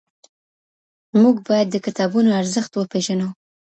[1.21, 3.27] موږ باید د کتابونو ارزښت وپېژنو.